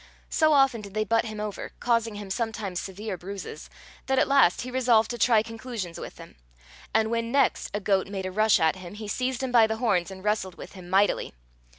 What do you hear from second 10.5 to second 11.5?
with him mightily.